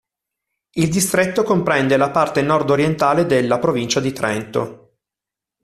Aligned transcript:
Il 0.77 0.89
distretto 0.89 1.43
comprende 1.43 1.95
la 1.95 2.09
parte 2.09 2.41
nord-orientale 2.41 3.27
della 3.27 3.59
provincia 3.59 3.99
di 3.99 4.11
Trento. 4.11 4.95